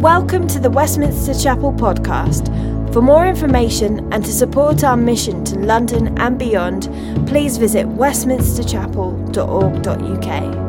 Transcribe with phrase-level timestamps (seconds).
[0.00, 2.52] Welcome to the Westminster Chapel podcast.
[2.92, 6.90] For more information and to support our mission to London and beyond,
[7.26, 10.66] please visit westminsterchapel.org.uk.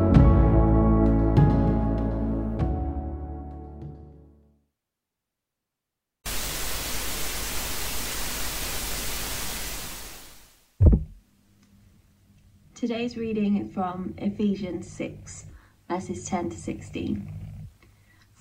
[12.73, 15.48] Today's reading from Ephesians 6,
[15.89, 17.46] verses 10 to 16.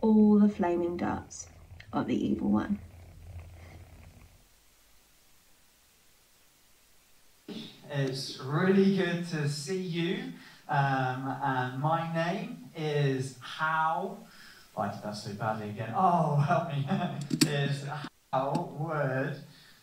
[0.00, 1.46] all the flaming darts
[1.92, 2.78] of the evil one.
[7.92, 10.32] It's really good to see you.
[10.68, 14.18] Um, and my name is How.
[14.76, 15.92] Oh, I did that so badly again.
[15.96, 16.86] Oh, help me.
[17.50, 17.84] is
[18.32, 19.36] How Word.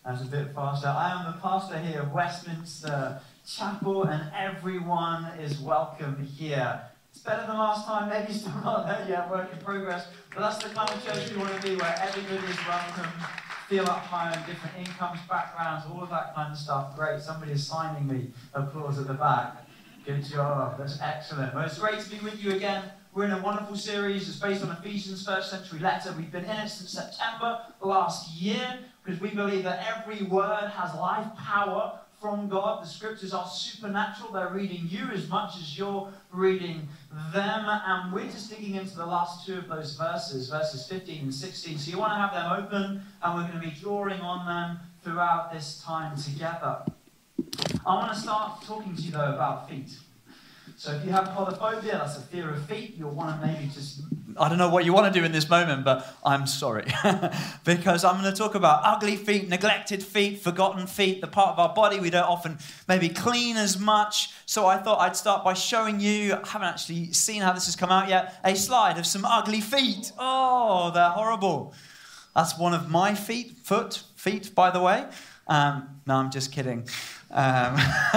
[0.05, 0.87] That's a bit faster.
[0.87, 6.81] I am the pastor here of Westminster chapel, and everyone is welcome here.
[7.17, 10.63] It's better than last time, maybe still not there yet, work in progress, but that's
[10.63, 13.11] the kind of church we want to be where everybody is welcome,
[13.67, 16.95] feel at home, different incomes, backgrounds, all of that kind of stuff.
[16.95, 18.29] Great, somebody is signing me.
[18.53, 19.67] Applause at the back.
[20.05, 21.55] Good job, that's excellent.
[21.55, 22.83] Well, it's great to be with you again.
[23.15, 24.29] We're in a wonderful series.
[24.29, 26.13] It's based on Ephesians' first century letter.
[26.15, 30.93] We've been in it since September last year because we believe that every word has
[30.93, 32.83] life power from God.
[32.83, 34.31] The scriptures are supernatural.
[34.31, 36.87] They're reading you as much as you're reading
[37.33, 37.65] them.
[37.67, 41.77] And we're just digging into the last two of those verses, verses 15 and 16.
[41.77, 44.79] So you want to have them open, and we're going to be drawing on them
[45.03, 46.81] throughout this time together.
[47.85, 49.97] I want to start talking to you, though, about feet.
[50.79, 54.01] So if you have podophobia, that's a fear of feet, you'll want to maybe just.
[54.39, 56.85] I don't know what you want to do in this moment, but I'm sorry.
[57.65, 61.57] because I'm going to talk about ugly feet, neglected feet, forgotten feet, the part of
[61.57, 64.29] our body we don't often maybe clean as much.
[64.45, 67.75] So I thought I'd start by showing you, I haven't actually seen how this has
[67.75, 70.11] come out yet, a slide of some ugly feet.
[70.19, 71.73] Oh, they're horrible.
[72.35, 75.07] That's one of my feet, foot, feet, by the way.
[75.47, 76.87] Um, no, I'm just kidding.
[77.31, 77.75] Um,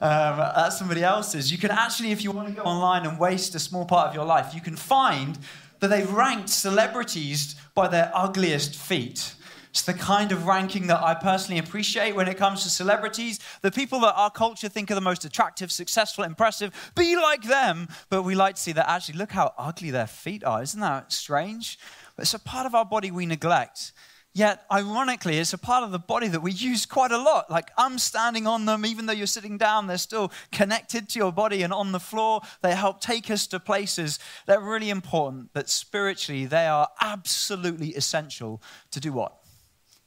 [0.00, 1.52] um, that's somebody else's.
[1.52, 4.14] You can actually, if you want to go online and waste a small part of
[4.14, 5.38] your life, you can find
[5.80, 9.34] that they've ranked celebrities by their ugliest feet.
[9.70, 13.40] It's the kind of ranking that I personally appreciate when it comes to celebrities.
[13.60, 17.88] The people that our culture think are the most attractive, successful, impressive, be like them.
[18.08, 20.62] But we like to see that actually, look how ugly their feet are.
[20.62, 21.78] Isn't that strange?
[22.16, 23.92] But it's a part of our body we neglect.
[24.36, 27.50] Yet, ironically, it's a part of the body that we use quite a lot.
[27.50, 31.32] Like, I'm standing on them, even though you're sitting down, they're still connected to your
[31.32, 32.42] body and on the floor.
[32.60, 37.94] They help take us to places that are really important, that spiritually they are absolutely
[37.94, 38.60] essential
[38.90, 39.32] to do what?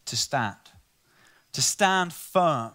[0.06, 0.58] To stand.
[1.54, 2.74] To stand firm.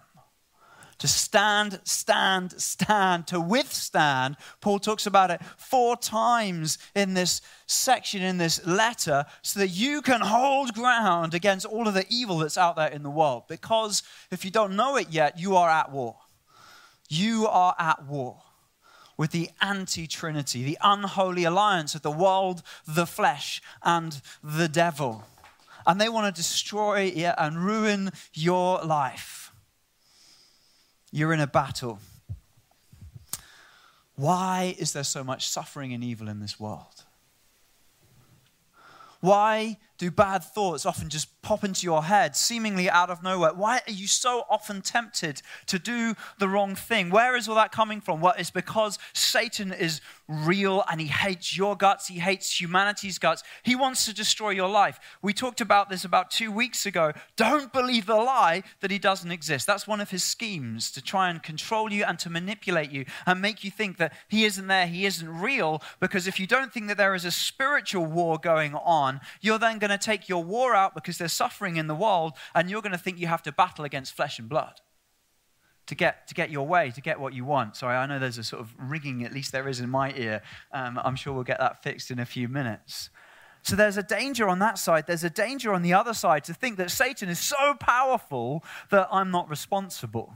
[0.99, 4.37] To stand, stand, stand, to withstand.
[4.61, 10.01] Paul talks about it four times in this section, in this letter, so that you
[10.01, 13.43] can hold ground against all of the evil that's out there in the world.
[13.49, 16.15] Because if you don't know it yet, you are at war.
[17.09, 18.41] You are at war
[19.17, 25.23] with the anti Trinity, the unholy alliance of the world, the flesh, and the devil.
[25.87, 29.44] And they want to destroy you and ruin your life.
[31.15, 31.99] You're in a battle.
[34.17, 37.05] Why is there so much suffering and evil in this world?
[39.21, 43.53] Why do bad thoughts often just pop into your head, seemingly out of nowhere?
[43.53, 47.09] Why are you so often tempted to do the wrong thing?
[47.09, 48.19] Where is all that coming from?
[48.19, 52.07] Well, it's because Satan is real and he hates your guts.
[52.07, 53.43] He hates humanity's guts.
[53.63, 54.99] He wants to destroy your life.
[55.21, 57.13] We talked about this about two weeks ago.
[57.35, 59.67] Don't believe the lie that he doesn't exist.
[59.67, 63.41] That's one of his schemes to try and control you and to manipulate you and
[63.41, 65.81] make you think that he isn't there, he isn't real.
[65.99, 69.77] Because if you don't think that there is a spiritual war going on, you're then
[69.77, 72.91] going to take your war out because there's suffering in the world and you're going
[72.91, 74.81] to think you have to battle against flesh and blood
[75.87, 77.75] to get, to get your way, to get what you want.
[77.75, 80.41] Sorry, I know there's a sort of ringing, at least there is in my ear.
[80.71, 83.09] Um, I'm sure we'll get that fixed in a few minutes.
[83.61, 85.05] So there's a danger on that side.
[85.07, 89.07] There's a danger on the other side to think that Satan is so powerful that
[89.11, 90.35] I'm not responsible.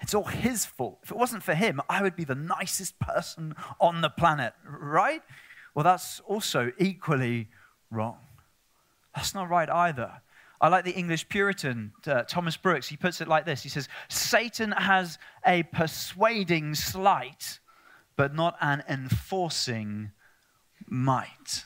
[0.00, 1.00] It's all his fault.
[1.02, 5.22] If it wasn't for him, I would be the nicest person on the planet, right?
[5.74, 7.48] Well, that's also equally
[7.90, 8.16] wrong.
[9.14, 10.22] That's not right either.
[10.60, 12.88] I like the English Puritan, uh, Thomas Brooks.
[12.88, 17.60] He puts it like this He says, Satan has a persuading sleight,
[18.16, 20.12] but not an enforcing
[20.86, 21.64] might.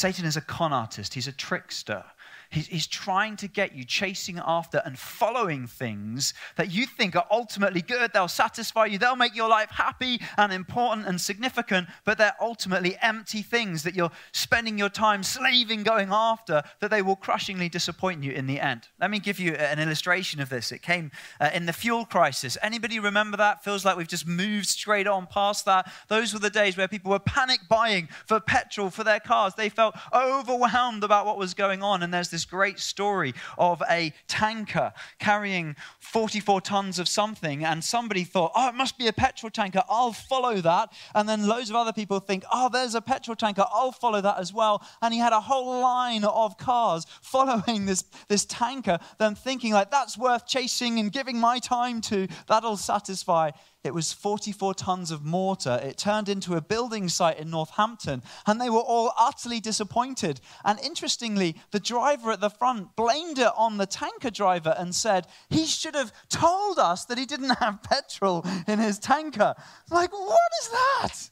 [0.00, 2.02] Satan is a con artist, he's a trickster.
[2.50, 7.26] He's, he's trying to get you chasing after and following things that you think are
[7.30, 8.12] ultimately good.
[8.12, 12.96] They'll satisfy you, they'll make your life happy and important and significant, but they're ultimately
[13.02, 18.24] empty things that you're spending your time slaving going after that they will crushingly disappoint
[18.24, 18.88] you in the end.
[19.00, 20.72] Let me give you an illustration of this.
[20.72, 22.58] It came uh, in the fuel crisis.
[22.62, 23.62] Anybody remember that?
[23.62, 25.90] Feels like we've just moved straight on past that.
[26.08, 29.54] Those were the days where people were panic buying for petrol for their cars.
[29.54, 33.82] They felt overwhelmed about what was going on, and there's this this great story of
[33.90, 39.12] a tanker carrying 44 tons of something, and somebody thought, oh, it must be a
[39.12, 40.90] petrol tanker, I'll follow that.
[41.14, 44.38] And then loads of other people think, oh, there's a petrol tanker, I'll follow that
[44.38, 44.82] as well.
[45.02, 49.90] And he had a whole line of cars following this, this tanker, then thinking, like,
[49.90, 53.50] that's worth chasing and giving my time to, that'll satisfy
[53.82, 55.80] it was 44 tons of mortar.
[55.82, 60.40] It turned into a building site in Northampton, and they were all utterly disappointed.
[60.64, 65.26] And interestingly, the driver at the front blamed it on the tanker driver and said,
[65.48, 69.54] He should have told us that he didn't have petrol in his tanker.
[69.90, 71.30] Like, what is that?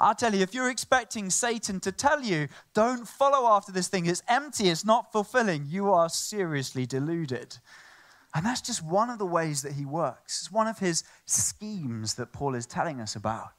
[0.00, 4.06] I'll tell you, if you're expecting Satan to tell you, don't follow after this thing,
[4.06, 7.58] it's empty, it's not fulfilling, you are seriously deluded.
[8.34, 10.40] And that's just one of the ways that he works.
[10.40, 13.50] It's one of his schemes that Paul is telling us about.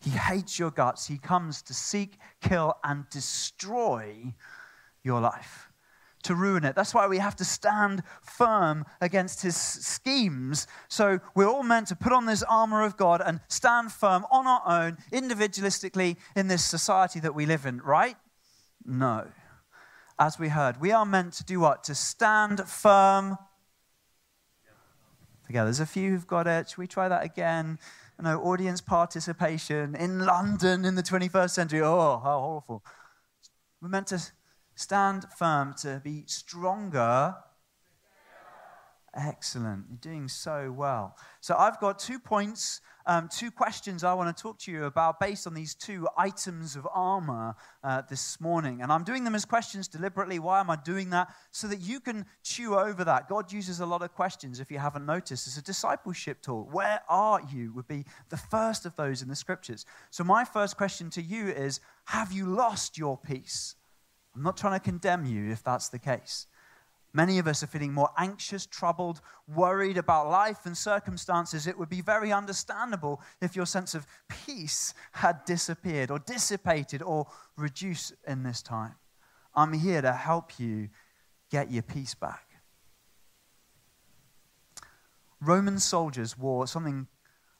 [0.00, 1.06] He hates your guts.
[1.06, 4.34] He comes to seek, kill, and destroy
[5.04, 5.70] your life,
[6.24, 6.74] to ruin it.
[6.74, 10.66] That's why we have to stand firm against his schemes.
[10.88, 14.46] So we're all meant to put on this armor of God and stand firm on
[14.48, 18.16] our own, individualistically, in this society that we live in, right?
[18.84, 19.28] No.
[20.18, 21.84] As we heard, we are meant to do what?
[21.84, 23.38] To stand firm
[25.48, 25.66] together.
[25.66, 26.68] There's a few who've got it.
[26.68, 27.80] Should we try that again?
[28.18, 31.80] You know, audience participation in London in the 21st century.
[31.82, 32.84] Oh, how horrible.
[33.82, 34.22] We're meant to
[34.76, 37.34] stand firm, to be stronger.
[39.14, 39.86] Excellent.
[39.88, 41.16] You're doing so well.
[41.40, 45.18] So I've got two points um, two questions I want to talk to you about
[45.18, 48.82] based on these two items of armor uh, this morning.
[48.82, 50.38] And I'm doing them as questions deliberately.
[50.38, 51.34] Why am I doing that?
[51.50, 53.26] So that you can chew over that.
[53.26, 56.68] God uses a lot of questions, if you haven't noticed, as a discipleship tool.
[56.70, 57.72] Where are you?
[57.72, 59.86] would be the first of those in the scriptures.
[60.10, 63.76] So, my first question to you is Have you lost your peace?
[64.34, 66.46] I'm not trying to condemn you if that's the case.
[67.12, 71.66] Many of us are feeling more anxious, troubled, worried about life and circumstances.
[71.66, 77.26] It would be very understandable if your sense of peace had disappeared or dissipated or
[77.56, 78.94] reduced in this time.
[79.54, 80.90] I'm here to help you
[81.50, 82.44] get your peace back.
[85.40, 87.06] Roman soldiers wore something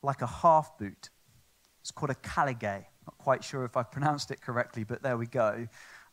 [0.02, 1.10] like a half boot.
[1.80, 2.86] It's called a caligae.
[3.06, 5.68] Not quite sure if I pronounced it correctly, but there we go.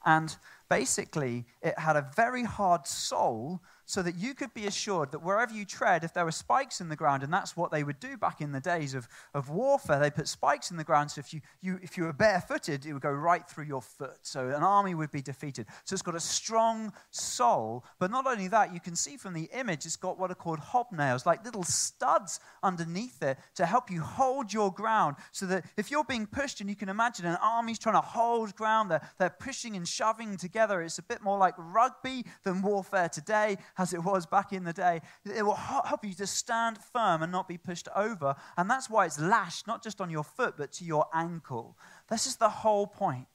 [0.06, 0.36] And
[0.70, 5.54] basically, it had a very hard sole so that you could be assured that wherever
[5.54, 8.18] you tread, if there were spikes in the ground, and that's what they would do
[8.18, 11.12] back in the days of, of warfare, they put spikes in the ground.
[11.12, 14.18] So if you, you, if you were barefooted, it would go right through your foot.
[14.24, 15.68] So an army would be defeated.
[15.84, 17.86] So it's got a strong sole.
[18.00, 20.60] But not only that, you can see from the image, it's got what are called
[20.60, 25.16] hobnails, like little studs underneath it to help you hold your ground.
[25.32, 28.56] So that if you're being pushed, and you can imagine an army's trying to hold
[28.56, 30.82] ground, they're, they're pushing and shoving together.
[30.82, 34.74] It's a bit more like rugby than warfare today as it was back in the
[34.74, 35.02] day.
[35.26, 38.36] It will help you to stand firm and not be pushed over.
[38.58, 41.78] And that's why it's lashed, not just on your foot, but to your ankle.
[42.10, 43.28] This is the whole point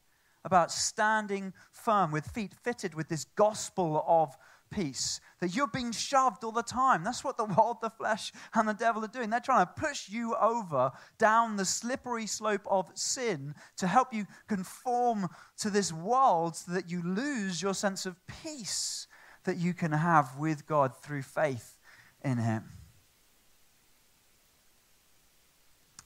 [0.44, 4.36] about standing firm with feet fitted with this gospel of
[4.70, 5.20] peace.
[5.40, 7.04] That you're being shoved all the time.
[7.04, 9.30] That's what the world, the flesh, and the devil are doing.
[9.30, 14.26] They're trying to push you over down the slippery slope of sin to help you
[14.48, 15.28] conform
[15.58, 19.06] to this world so that you lose your sense of peace
[19.44, 21.78] that you can have with God through faith
[22.22, 22.64] in Him.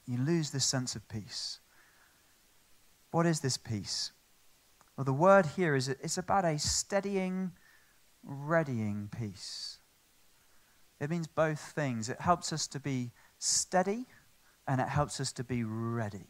[0.07, 1.59] You lose this sense of peace.
[3.11, 4.11] What is this peace?
[4.95, 7.51] Well, the word here is it's about a steadying,
[8.23, 9.79] readying peace.
[10.99, 12.09] It means both things.
[12.09, 14.05] It helps us to be steady
[14.67, 16.27] and it helps us to be ready.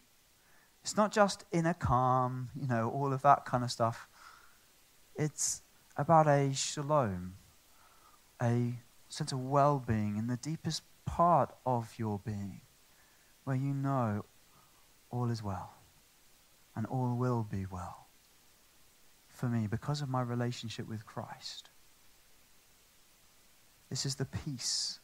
[0.81, 4.07] It's not just inner calm, you know, all of that kind of stuff.
[5.15, 5.61] It's
[5.97, 7.35] about a shalom,
[8.41, 8.73] a
[9.09, 12.61] sense of well being in the deepest part of your being,
[13.43, 14.25] where you know
[15.09, 15.73] all is well
[16.75, 18.07] and all will be well
[19.29, 21.69] for me because of my relationship with Christ.
[23.89, 24.99] This is the peace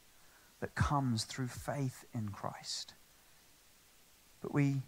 [0.60, 2.94] that comes through faith in Christ.
[4.42, 4.82] But we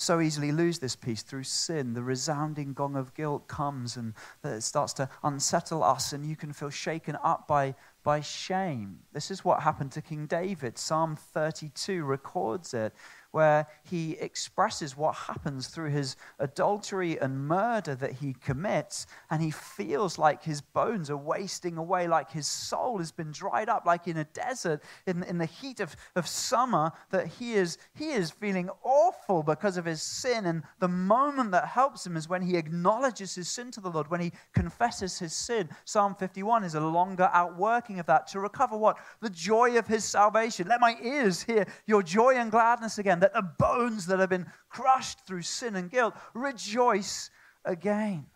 [0.00, 1.92] so easily lose this peace through sin.
[1.92, 6.52] The resounding gong of guilt comes and it starts to unsettle us, and you can
[6.52, 9.00] feel shaken up by, by shame.
[9.12, 10.78] This is what happened to King David.
[10.78, 12.94] Psalm 32 records it
[13.32, 19.50] where he expresses what happens through his adultery and murder that he commits, and he
[19.50, 24.08] feels like his bones are wasting away, like his soul has been dried up, like
[24.08, 28.30] in a desert, in, in the heat of, of summer, that he is, he is
[28.30, 30.46] feeling awful because of his sin.
[30.46, 34.10] And the moment that helps him is when he acknowledges his sin to the Lord,
[34.10, 35.68] when he confesses his sin.
[35.84, 38.96] Psalm 51 is a longer outworking of that to recover what?
[39.20, 40.66] The joy of his salvation.
[40.66, 44.46] Let my ears hear your joy and gladness again that the bones that have been
[44.68, 47.30] crushed through sin and guilt rejoice
[47.64, 48.26] again.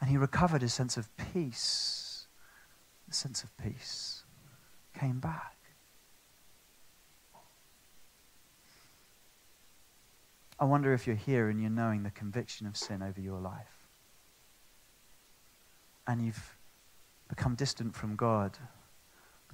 [0.00, 2.26] And he recovered his sense of peace.
[3.08, 4.24] The sense of peace
[4.98, 5.56] came back.
[10.58, 13.88] I wonder if you're here and you're knowing the conviction of sin over your life.
[16.06, 16.56] And you've
[17.28, 18.56] become distant from God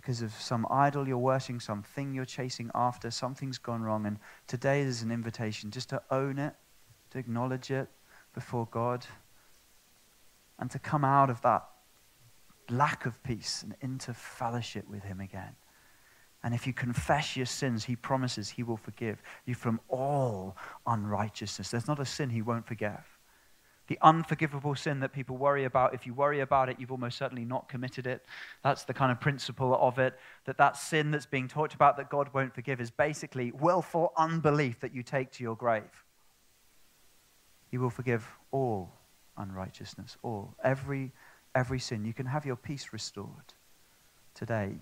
[0.02, 4.04] because of some idol you're worshipping, something you're chasing after, something's gone wrong.
[4.04, 4.18] And
[4.48, 6.54] today there's an invitation just to own it,
[7.10, 7.88] to acknowledge it
[8.34, 9.06] before God,
[10.58, 11.68] and to come out of that
[12.68, 15.54] lack of peace and into fellowship with Him again.
[16.42, 21.70] And if you confess your sins, He promises He will forgive you from all unrighteousness.
[21.70, 23.11] There's not a sin He won't forgive
[23.88, 25.94] the unforgivable sin that people worry about.
[25.94, 28.24] If you worry about it, you've almost certainly not committed it.
[28.62, 30.18] That's the kind of principle of it.
[30.44, 34.80] That that sin that's being talked about that God won't forgive is basically willful unbelief
[34.80, 36.04] that you take to your grave.
[37.70, 38.92] He will forgive all
[39.36, 41.12] unrighteousness, all, every,
[41.54, 42.04] every sin.
[42.04, 43.54] You can have your peace restored
[44.34, 44.76] today.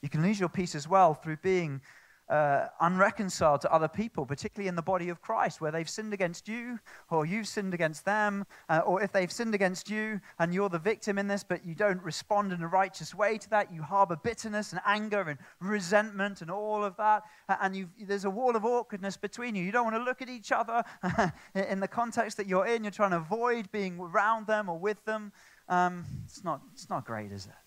[0.00, 1.80] You can lose your peace as well through being
[2.28, 6.48] uh, unreconciled to other people, particularly in the body of Christ, where they've sinned against
[6.48, 6.78] you,
[7.10, 10.78] or you've sinned against them, uh, or if they've sinned against you and you're the
[10.78, 14.16] victim in this, but you don't respond in a righteous way to that, you harbor
[14.16, 17.22] bitterness and anger and resentment and all of that,
[17.60, 19.64] and there's a wall of awkwardness between you.
[19.64, 20.84] You don't want to look at each other
[21.54, 22.84] in the context that you're in.
[22.84, 25.32] You're trying to avoid being around them or with them.
[25.68, 27.61] Um, it's, not, it's not great, is it?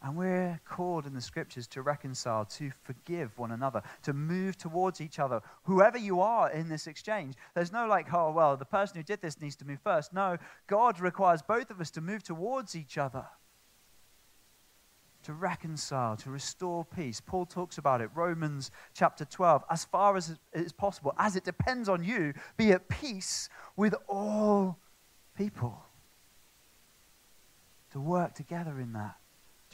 [0.00, 5.00] And we're called in the scriptures to reconcile, to forgive one another, to move towards
[5.00, 5.40] each other.
[5.64, 9.20] Whoever you are in this exchange, there's no like, oh, well, the person who did
[9.20, 10.12] this needs to move first.
[10.12, 10.36] No,
[10.68, 13.26] God requires both of us to move towards each other,
[15.24, 17.20] to reconcile, to restore peace.
[17.20, 19.64] Paul talks about it, Romans chapter 12.
[19.68, 23.96] As far as it is possible, as it depends on you, be at peace with
[24.06, 24.78] all
[25.36, 25.82] people.
[27.92, 29.16] To work together in that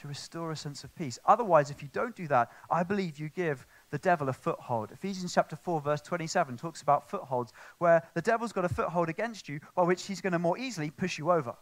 [0.05, 1.17] to restore a sense of peace.
[1.25, 4.91] Otherwise, if you don't do that, I believe you give the devil a foothold.
[4.91, 9.49] Ephesians chapter 4, verse 27 talks about footholds, where the devil's got a foothold against
[9.49, 11.55] you by which he's going to more easily push you over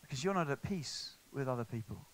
[0.00, 2.06] because you're not at peace with other people.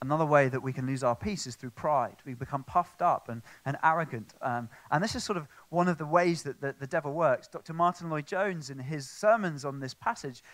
[0.00, 2.18] Another way that we can lose our peace is through pride.
[2.24, 4.32] We become puffed up and, and arrogant.
[4.40, 7.48] Um, and this is sort of one of the ways that the, the devil works.
[7.48, 7.72] Dr.
[7.72, 10.44] Martyn Lloyd-Jones, in his sermons on this passage,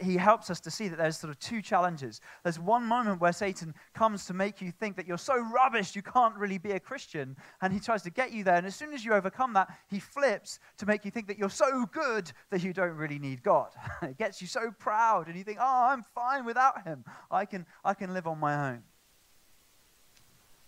[0.00, 2.22] he helps us to see that there's sort of two challenges.
[2.44, 6.00] There's one moment where Satan comes to make you think that you're so rubbish you
[6.00, 8.56] can't really be a Christian, and he tries to get you there.
[8.56, 11.50] And as soon as you overcome that, he flips to make you think that you're
[11.50, 13.68] so good that you don't really need God.
[14.02, 17.04] it gets you so proud, and you think, oh, I'm fine without him.
[17.30, 18.82] I can, I can live on my own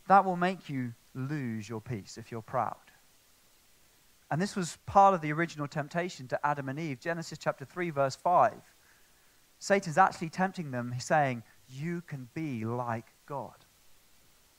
[0.08, 2.76] that will make you lose your peace if you're proud.
[4.30, 7.00] And this was part of the original temptation to Adam and Eve.
[7.00, 8.52] Genesis chapter 3, verse 5.
[9.58, 13.54] Satan's actually tempting them, he's saying, You can be like God.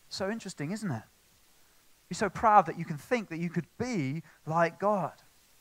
[0.10, 1.04] So interesting, isn't it?
[2.10, 5.12] You're so proud that you can think that you could be like God.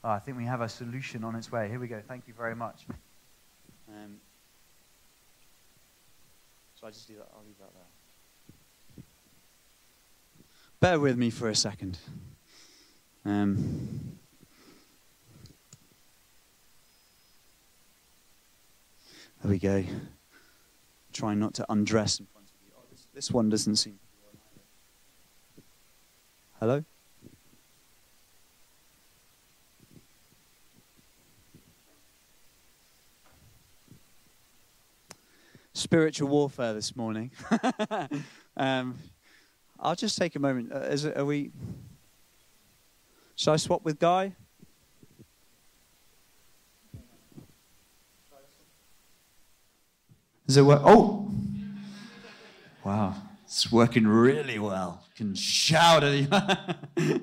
[0.05, 1.69] Oh, I think we have a solution on its way.
[1.69, 2.01] Here we go.
[2.07, 2.87] Thank you very much.
[3.89, 4.19] Um,
[6.81, 7.29] so I just do that.
[7.35, 7.96] I'll leave that there.
[10.79, 11.99] Bear with me for a second.
[13.25, 14.19] Um,
[19.43, 19.85] there we go.
[21.13, 22.73] Try not to undress in front of you.
[22.77, 23.99] Oh, this, this one doesn't seem.
[26.61, 26.85] Hello?
[35.73, 37.31] Spiritual warfare this morning.
[38.57, 38.99] um,
[39.79, 40.73] I'll just take a moment.
[40.73, 41.51] Uh, is it, are we?
[43.35, 44.35] Shall I swap with Guy?
[50.47, 50.81] Is it work?
[50.85, 51.29] Oh,
[52.85, 53.15] wow!
[53.45, 55.05] It's working really well.
[55.17, 56.29] Can shout at you.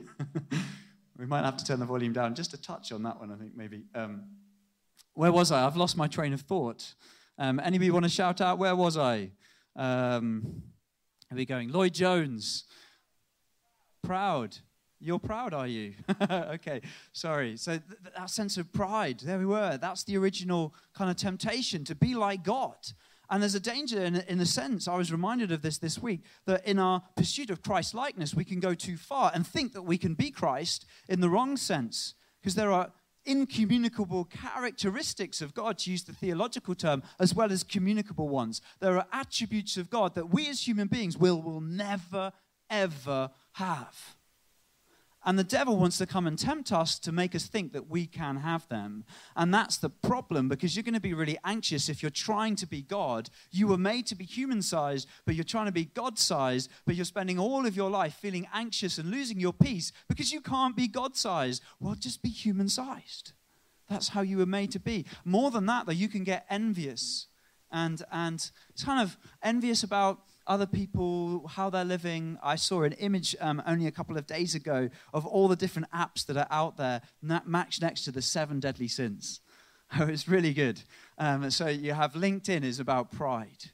[1.18, 3.32] we might have to turn the volume down just a touch on that one.
[3.32, 3.84] I think maybe.
[3.96, 4.24] Um,
[5.14, 5.66] where was I?
[5.66, 6.96] I've lost my train of thought.
[7.38, 8.58] Um, anybody want to shout out?
[8.58, 9.32] Where was I?
[9.76, 10.64] Um,
[11.34, 11.72] are we going?
[11.72, 12.66] Lloyd-Jones.
[14.04, 14.58] Proud.
[15.00, 15.96] You're proud, are you?
[16.32, 17.58] okay, sorry.
[17.58, 17.84] So th-
[18.16, 19.78] that sense of pride, there we were.
[19.78, 22.76] That's the original kind of temptation to be like God.
[23.30, 26.22] And there's a danger in, in a sense, I was reminded of this this week,
[26.46, 29.82] that in our pursuit of Christ likeness, we can go too far and think that
[29.82, 32.14] we can be Christ in the wrong sense.
[32.40, 32.92] Because there are
[33.26, 38.62] incommunicable characteristics of God, to use the theological term, as well as communicable ones.
[38.80, 42.32] There are attributes of God that we as human beings will, will never,
[42.70, 44.16] ever have.
[45.26, 48.06] And the devil wants to come and tempt us to make us think that we
[48.06, 49.06] can have them.
[49.36, 52.68] And that's the problem because you're going to be really anxious if you're trying to
[52.68, 53.30] be God.
[53.52, 56.96] You were made to be human sized, but you're trying to be God sized, but
[56.96, 60.76] you're spending all of your life feeling anxious and losing your peace because you can't
[60.76, 61.64] be God sized.
[61.80, 63.32] Well, just be human sized.
[63.90, 65.06] That's how you were made to be.
[65.24, 67.28] More than that, though, you can get envious
[67.72, 68.50] and, and
[68.84, 72.38] kind of envious about other people, how they're living.
[72.44, 75.90] I saw an image um, only a couple of days ago of all the different
[75.92, 79.40] apps that are out there matched next to the seven deadly sins.
[80.00, 80.82] Oh, it's really good.
[81.20, 83.70] Um, so you have LinkedIn is about pride.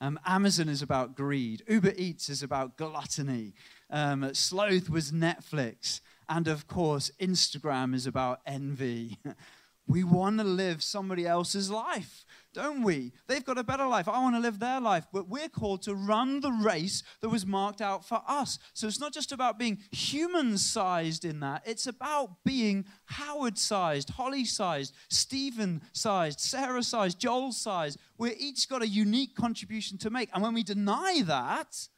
[0.00, 1.64] Um, Amazon is about greed.
[1.66, 3.54] Uber Eats is about gluttony.
[3.90, 6.00] Um, Sloth was Netflix.
[6.28, 9.18] And of course, Instagram is about envy.
[9.86, 12.23] we want to live somebody else's life
[12.54, 13.12] don't we?
[13.26, 14.08] They've got a better life.
[14.08, 15.06] I want to live their life.
[15.12, 18.58] But we're called to run the race that was marked out for us.
[18.72, 24.10] So it's not just about being human sized in that, it's about being Howard sized,
[24.10, 27.98] Holly sized, Stephen sized, Sarah sized, Joel sized.
[28.16, 30.30] We're each got a unique contribution to make.
[30.32, 31.88] And when we deny that,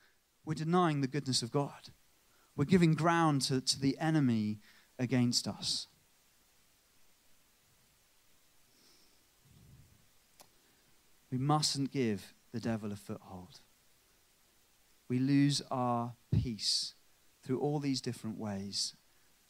[0.44, 1.90] we're denying the goodness of God.
[2.56, 4.60] We're giving ground to, to the enemy
[4.98, 5.88] against us.
[11.30, 13.60] We mustn't give the devil a foothold.
[15.08, 16.94] We lose our peace
[17.44, 18.94] through all these different ways.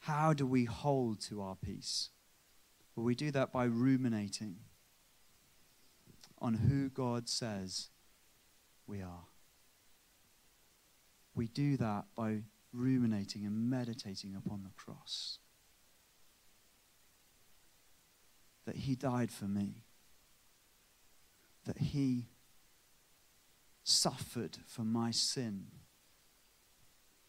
[0.02, 2.10] How do we hold to our peace?
[2.94, 4.56] Well, we do that by ruminating
[6.38, 7.88] on who God says
[8.86, 9.24] we are.
[11.34, 15.38] We do that by ruminating and meditating upon the cross.
[18.66, 19.85] That He died for me
[21.66, 22.28] that he
[23.84, 25.66] suffered for my sin,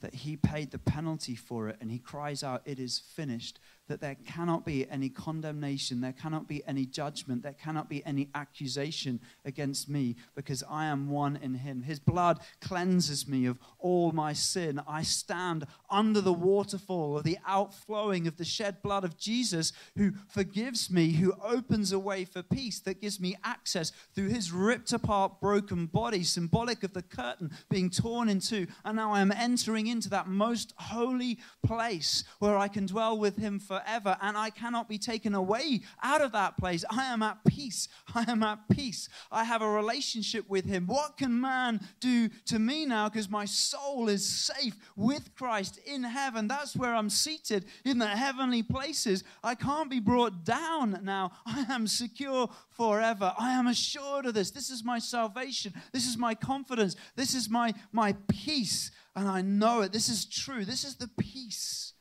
[0.02, 4.02] that he paid the penalty for it, and he cries out, It is finished, that
[4.02, 9.19] there cannot be any condemnation, there cannot be any judgment, there cannot be any accusation
[9.45, 11.82] against me because I am one in him.
[11.82, 14.82] His blood cleanses me of all my sin.
[14.88, 20.13] I stand under the waterfall of the outflowing of the shed blood of Jesus who
[20.28, 24.93] forgives me, who opens a way for peace, that gives me access through his ripped
[24.93, 28.67] apart, broken body, symbolic of the curtain being torn in two.
[28.84, 33.38] And now I am entering into that most holy place where I can dwell with
[33.38, 36.83] him for forever, and I cannot be taken away out of that place.
[36.89, 37.87] I am at peace.
[38.13, 39.09] I am at peace.
[39.31, 40.87] I have a relationship with Him.
[40.87, 43.09] What can man do to me now?
[43.09, 46.47] Because my soul is safe with Christ in heaven.
[46.47, 49.23] That's where I'm seated in the heavenly places.
[49.43, 51.31] I can't be brought down now.
[51.45, 53.33] I am secure forever.
[53.37, 54.51] I am assured of this.
[54.51, 55.73] This is my salvation.
[55.91, 56.95] This is my confidence.
[57.15, 58.91] This is my, my peace.
[59.15, 59.91] And I know it.
[59.91, 60.63] This is true.
[60.63, 61.93] This is the peace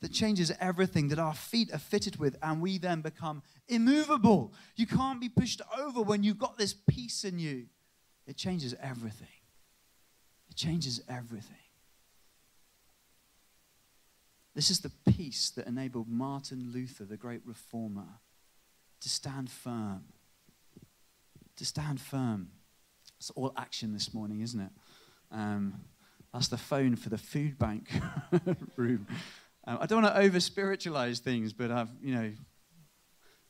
[0.00, 4.54] that changes everything that our feet are fitted with, and we then become immovable.
[4.76, 7.66] You can't be pushed over when you've got this peace in you.
[8.26, 9.28] It changes everything.
[10.48, 11.56] It changes everything.
[14.54, 18.08] This is the peace that enabled Martin Luther, the great reformer,
[19.00, 20.04] to stand firm.
[21.56, 22.48] To stand firm.
[23.18, 24.70] It's all action this morning, isn't it?
[25.30, 25.74] Um,
[26.32, 27.88] that's the phone for the food bank
[28.76, 29.06] room.
[29.66, 32.32] Um, I don't want to over spiritualize things, but I've, you know,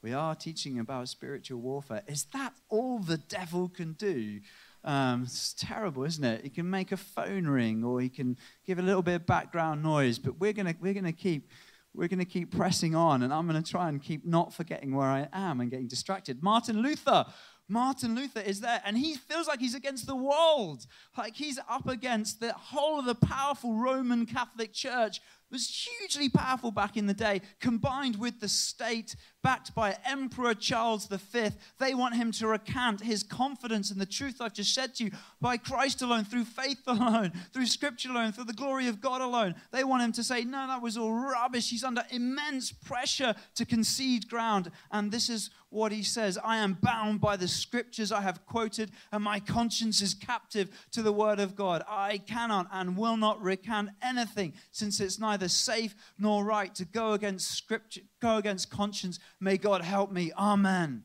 [0.03, 2.03] we are teaching about spiritual warfare.
[2.07, 4.41] Is that all the devil can do?
[4.83, 6.43] Um, it's terrible, isn't it?
[6.43, 9.83] He can make a phone ring, or he can give a little bit of background
[9.83, 10.19] noise.
[10.19, 11.51] But we're gonna we're gonna keep
[11.95, 15.29] we're gonna keep pressing on, and I'm gonna try and keep not forgetting where I
[15.33, 16.43] am and getting distracted.
[16.43, 17.27] Martin Luther.
[17.73, 20.87] Martin Luther is there and he feels like he's against the world.
[21.17, 26.71] Like he's up against the whole of the powerful Roman Catholic Church was hugely powerful
[26.71, 31.49] back in the day, combined with the state backed by Emperor Charles V.
[31.79, 35.11] They want him to recant his confidence in the truth I've just said to you
[35.41, 39.55] by Christ alone, through faith alone, through scripture alone, through the glory of God alone.
[39.73, 41.71] They want him to say, No, that was all rubbish.
[41.71, 44.71] He's under immense pressure to concede ground.
[44.91, 48.91] And this is what he says I am bound by the scriptures I have quoted,
[49.13, 51.83] and my conscience is captive to the word of God.
[51.89, 57.13] I cannot and will not recant anything, since it's neither safe nor right to go
[57.13, 59.19] against scripture, go against conscience.
[59.41, 60.33] May God help me.
[60.37, 61.05] Amen.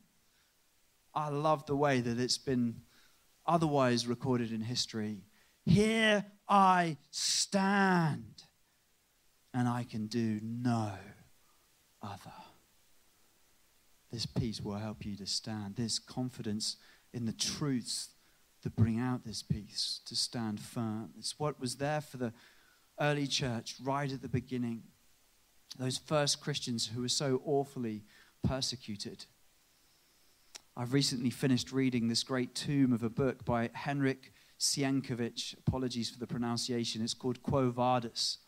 [1.13, 2.81] I love the way that it's been
[3.45, 5.23] otherwise recorded in history.
[5.65, 8.43] Here I stand,
[9.53, 10.91] and I can do no
[12.01, 12.33] other.
[14.11, 15.77] This peace will help you to stand.
[15.77, 16.75] This confidence
[17.13, 18.09] in the truths
[18.63, 21.11] that bring out this peace, to stand firm.
[21.17, 22.33] It's what was there for the
[22.99, 24.83] early church right at the beginning.
[25.77, 28.03] Those first Christians who were so awfully
[28.47, 29.25] persecuted.
[30.77, 35.57] I've recently finished reading this great tome of a book by Henryk Sienkiewicz.
[35.67, 37.01] Apologies for the pronunciation.
[37.01, 38.39] It's called Quo Vadis.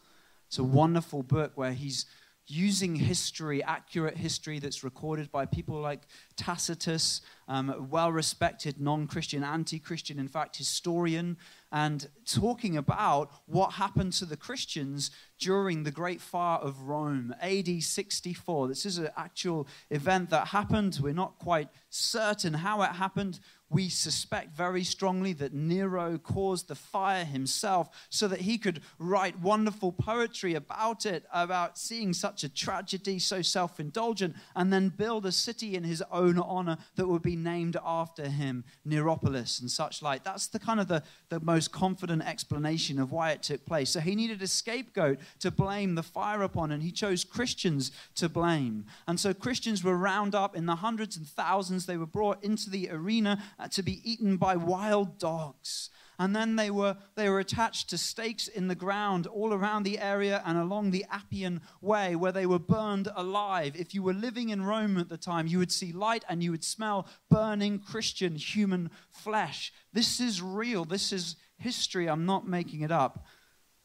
[0.48, 2.06] It's a wonderful book where he's
[2.48, 6.02] using history, accurate history that's recorded by people like
[6.36, 11.38] Tacitus, um, well respected non Christian, anti Christian, in fact, historian
[11.72, 17.84] and talking about what happened to the Christians during the Great Fire of Rome, AD
[17.84, 18.68] 64.
[18.68, 21.00] This is an actual event that happened.
[21.02, 23.40] We're not quite certain how it happened.
[23.70, 29.40] We suspect very strongly that Nero caused the fire himself so that he could write
[29.40, 35.26] wonderful poetry about it, about seeing such a tragedy, so self indulgent, and then build
[35.26, 40.02] a city in his own honor that would be named after him, Neropolis and such
[40.02, 40.24] like.
[40.24, 43.90] That's the kind of the, the most confident explanation of why it took place.
[43.92, 48.30] So he needed a scapegoat to blame the fire upon, and he chose Christians to
[48.30, 48.86] blame.
[49.08, 51.86] And so Christians were round up in the hundreds and thousands.
[51.86, 55.90] They were brought into the arena uh, to be eaten by wild dogs.
[56.20, 60.00] And then they were, they were attached to stakes in the ground all around the
[60.00, 63.76] area and along the Appian Way where they were burned alive.
[63.76, 66.50] If you were living in Rome at the time, you would see light and you
[66.52, 69.72] would smell burning Christian human flesh.
[69.94, 70.86] This is real.
[70.86, 72.10] This is history.
[72.10, 73.26] I'm not making it up.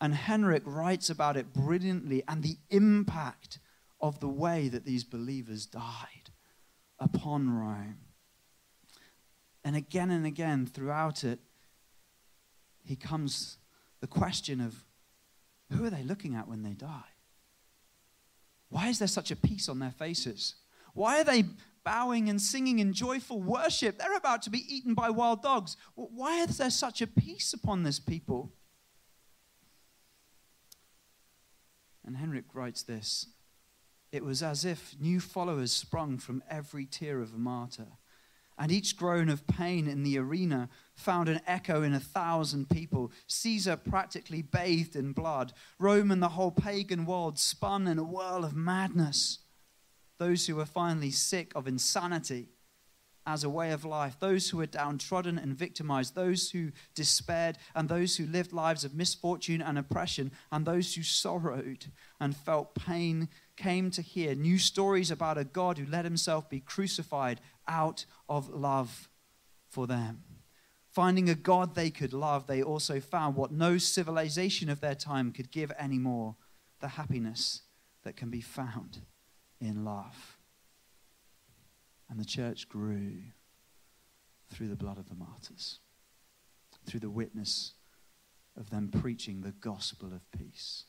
[0.01, 3.59] And Henryk writes about it brilliantly and the impact
[4.01, 6.31] of the way that these believers died
[6.99, 7.99] upon Rome.
[9.65, 11.39] And again and again throughout it,
[12.85, 13.59] he comes
[14.01, 14.85] the question of
[15.71, 17.13] who are they looking at when they die?
[18.69, 20.57] Why is there such a peace on their faces?
[20.95, 21.45] Why are they
[21.85, 23.99] bowing and singing in joyful worship?
[23.99, 25.77] They're about to be eaten by wild dogs.
[25.95, 28.53] Why is there such a peace upon this people?
[32.05, 33.27] And Henryk writes this
[34.11, 37.89] it was as if new followers sprung from every tear of a martyr.
[38.63, 43.11] And each groan of pain in the arena found an echo in a thousand people.
[43.27, 45.53] Caesar practically bathed in blood.
[45.81, 49.41] Rome and the whole pagan world spun in a whirl of madness.
[50.19, 52.51] Those who were finally sick of insanity
[53.27, 57.89] as a way of life, those who were downtrodden and victimized, those who despaired, and
[57.89, 61.87] those who lived lives of misfortune and oppression, and those who sorrowed
[62.21, 66.61] and felt pain came to hear new stories about a God who let himself be
[66.61, 69.09] crucified out of love
[69.69, 70.25] for them.
[70.91, 75.33] Finding a God they could love, they also found what no civilization of their time
[75.33, 76.37] could give anymore
[76.81, 77.63] the happiness
[78.03, 79.01] that can be found
[79.61, 80.37] in love.
[82.11, 83.23] And the church grew
[84.51, 85.79] through the blood of the martyrs,
[86.85, 87.73] through the witness
[88.55, 90.85] of them preaching the gospel of peace.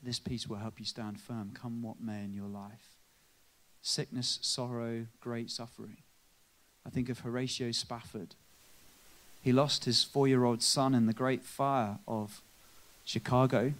[0.00, 2.97] This peace will help you stand firm, come what may in your life
[3.88, 5.96] sickness, sorrow, great suffering.
[6.86, 8.34] I think of Horatio Spafford.
[9.42, 12.42] He lost his four year old son in the great fire of
[13.04, 13.72] Chicago.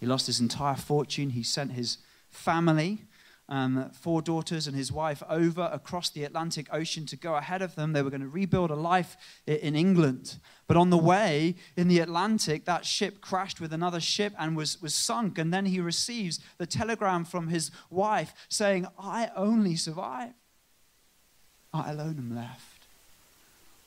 [0.00, 1.30] He lost his entire fortune.
[1.30, 1.98] He sent his
[2.30, 3.02] family
[3.48, 7.74] um, four daughters and his wife over across the Atlantic Ocean to go ahead of
[7.76, 7.92] them.
[7.92, 10.38] They were going to rebuild a life in England.
[10.66, 14.80] But on the way in the Atlantic, that ship crashed with another ship and was,
[14.82, 15.38] was sunk.
[15.38, 20.34] And then he receives the telegram from his wife saying, I only survived.
[21.72, 22.82] I alone am left.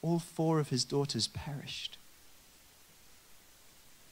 [0.02, 1.97] All four of his daughters perished.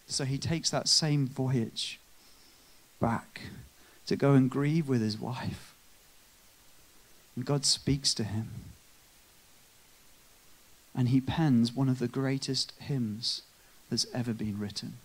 [0.06, 2.00] So he takes that same voyage
[3.00, 3.42] back
[4.10, 5.76] to go and grieve with his wife.
[7.36, 8.50] And God speaks to him.
[10.96, 13.44] And he pens one of the greatest hymns
[13.88, 14.98] that's ever been written.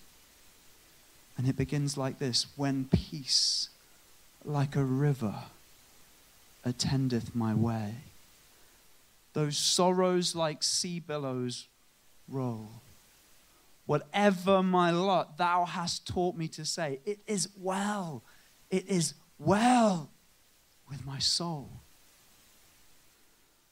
[1.36, 3.68] And it begins like this When peace,
[4.42, 5.34] like a river,
[6.64, 7.96] attendeth my way,
[9.34, 11.66] those sorrows like sea billows
[12.26, 12.68] roll.
[13.84, 18.22] Whatever my lot, thou hast taught me to say, it is well
[18.74, 20.10] it is well
[20.90, 21.70] with my soul.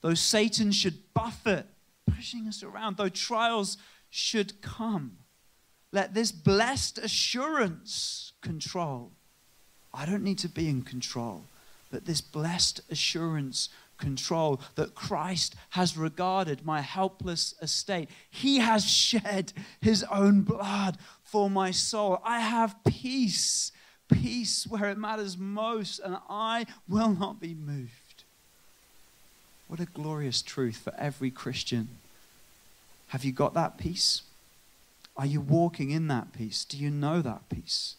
[0.00, 1.66] Though Satan should buffet,
[2.14, 3.78] pushing us around, though trials
[4.10, 5.16] should come,
[5.90, 9.10] let this blessed assurance control.
[9.92, 11.44] I don't need to be in control,
[11.90, 18.08] but this blessed assurance control that Christ has regarded my helpless estate.
[18.30, 22.20] He has shed his own blood for my soul.
[22.24, 23.72] I have peace
[24.10, 28.24] peace where it matters most, and I will not be moved.
[29.68, 31.88] What a glorious truth for every Christian.
[33.08, 34.22] Have you got that peace?
[35.16, 36.64] Are you walking in that peace?
[36.64, 37.96] Do you know that peace?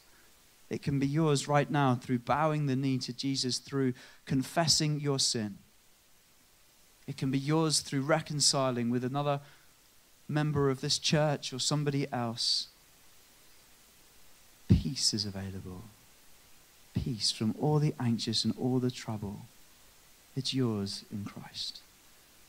[0.70, 3.94] It can be yours right now through bowing the knee to Jesus, through
[4.26, 5.58] confessing your sin.
[7.08, 9.42] It can be yours through reconciling with another
[10.28, 12.68] member of this church or somebody else.
[14.68, 15.84] Peace is available
[16.94, 19.42] peace from all the anxious and all the trouble.
[20.36, 21.80] It's yours in Christ.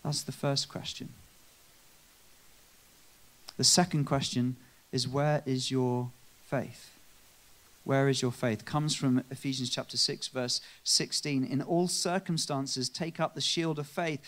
[0.02, 1.10] That's the first question.
[3.56, 4.56] The second question
[4.92, 6.10] is where is your
[6.46, 6.90] faith?
[7.84, 8.64] Where is your faith?
[8.64, 11.44] Comes from Ephesians chapter 6 verse 16.
[11.44, 14.20] In all circumstances take up the shield of faith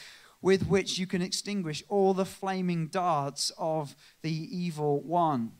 [0.43, 5.53] with which you can extinguish all the flaming darts of the evil one.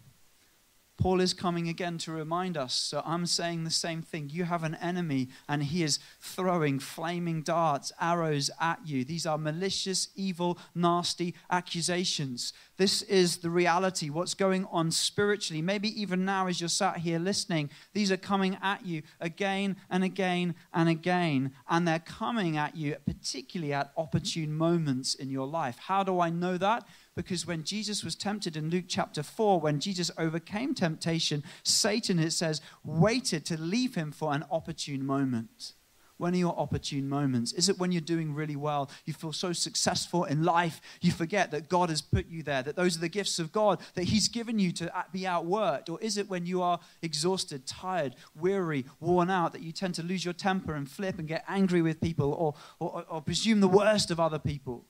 [0.99, 2.75] Paul is coming again to remind us.
[2.75, 4.31] So I'm saying the same thing.
[4.33, 9.05] You have an enemy, and he is throwing flaming darts, arrows at you.
[9.05, 12.53] These are malicious, evil, nasty accusations.
[12.77, 15.63] This is the reality, what's going on spiritually.
[15.63, 20.05] Maybe even now, as you're sat here listening, these are coming at you again and
[20.05, 21.53] again and again.
[21.71, 25.79] And they're coming at you, particularly at opportune moments in your life.
[25.79, 26.87] How do I know that?
[27.15, 32.33] Because when Jesus was tempted in Luke chapter 4, when Jesus overcame temptation, Satan, it
[32.33, 35.73] says, waited to leave him for an opportune moment.
[36.19, 37.53] When are your opportune moments?
[37.53, 38.91] Is it when you're doing really well?
[39.05, 42.75] You feel so successful in life, you forget that God has put you there, that
[42.75, 45.91] those are the gifts of God, that He's given you to uh, be outworked?
[45.91, 50.03] Or is it when you are exhausted, tired, weary, worn out, that you tend to
[50.03, 53.69] lose your temper and flip and get angry with people or, or, or presume the
[53.69, 54.85] worst of other people?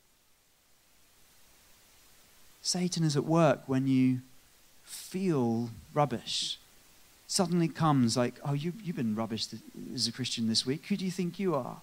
[2.62, 4.20] Satan is at work when you
[4.84, 6.58] feel rubbish.
[7.26, 9.48] Suddenly comes like, oh, you, you've been rubbish
[9.94, 10.86] as a Christian this week.
[10.86, 11.80] Who do you think you are?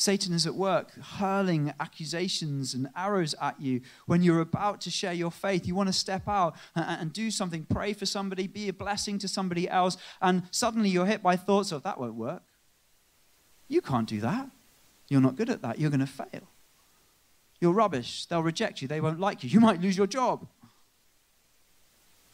[0.00, 5.12] Satan is at work hurling accusations and arrows at you when you're about to share
[5.12, 5.66] your faith.
[5.66, 9.28] You want to step out and, do something, pray for somebody, be a blessing to
[9.28, 12.42] somebody else, and suddenly you're hit by thoughts of that won't work.
[13.68, 14.48] You can't do that.
[15.10, 15.78] You're not good at that.
[15.78, 16.48] You're going to fail.
[17.60, 18.24] You're rubbish.
[18.24, 18.88] They'll reject you.
[18.88, 19.50] They won't like you.
[19.50, 20.46] You might lose your job.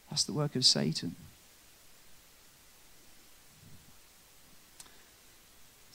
[0.09, 1.17] That's the work of Satan.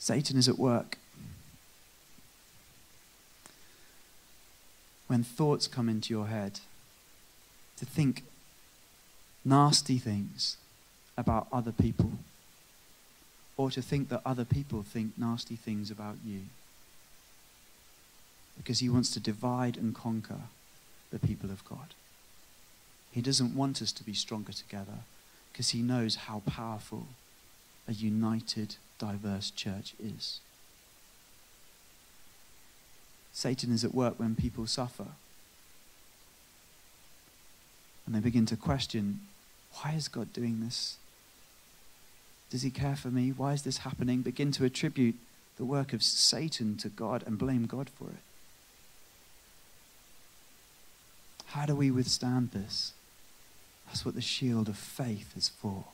[0.03, 0.97] Satan is at work.
[5.07, 6.59] When thoughts come into your head,
[7.77, 8.23] to think
[9.45, 10.57] nasty things
[11.17, 12.11] about other people,
[13.55, 16.41] or to think that other people think nasty things about you.
[18.57, 20.41] Because he wants to divide and conquer
[21.11, 21.93] the people of God.
[23.09, 25.05] He doesn't want us to be stronger together
[25.53, 27.07] because he knows how powerful
[27.87, 30.39] a united diverse church is.
[33.33, 35.07] Satan is at work when people suffer.
[38.05, 39.21] And they begin to question
[39.81, 40.97] why is God doing this?
[42.51, 43.31] Does he care for me?
[43.35, 44.21] Why is this happening?
[44.21, 45.15] Begin to attribute
[45.57, 48.23] the work of Satan to God and blame God for it.
[51.47, 52.93] How do we withstand this?
[53.87, 55.85] That's what the shield of faith is for.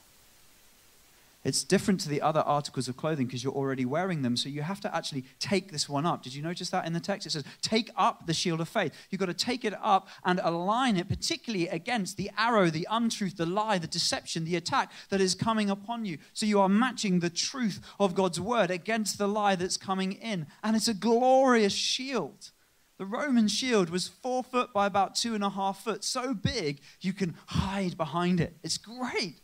[1.43, 4.36] It's different to the other articles of clothing because you're already wearing them.
[4.36, 6.21] So you have to actually take this one up.
[6.21, 7.25] Did you notice that in the text?
[7.25, 8.93] It says, take up the shield of faith.
[9.10, 13.38] You've got to take it up and align it, particularly against the arrow, the untruth,
[13.38, 16.17] the lie, the deception, the attack that is coming upon you.
[16.34, 20.45] So you are matching the truth of God's word against the lie that's coming in.
[20.62, 22.52] And it's a glorious shield.
[22.97, 26.82] The Roman shield was four foot by about two and a half foot, so big
[26.99, 28.58] you can hide behind it.
[28.62, 29.39] It's great.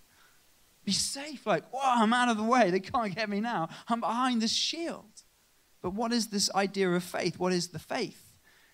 [0.85, 1.45] Be safe.
[1.45, 2.69] Like, whoa, I'm out of the way.
[2.69, 3.69] They can't get me now.
[3.87, 5.23] I'm behind this shield.
[5.81, 7.39] But what is this idea of faith?
[7.39, 8.21] What is the faith?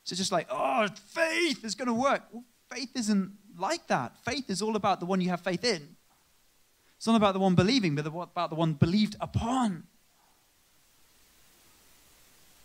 [0.03, 2.23] So just like, oh, faith is going to work.
[2.31, 4.17] Well, faith isn't like that.
[4.25, 5.95] Faith is all about the one you have faith in.
[6.97, 9.83] It's not about the one believing, but about the one believed upon.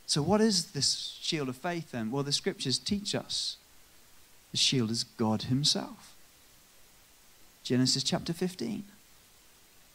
[0.06, 2.10] So, what is this shield of faith then?
[2.10, 3.56] Well, the scriptures teach us
[4.50, 6.14] the shield is God Himself.
[7.62, 8.84] Genesis chapter 15.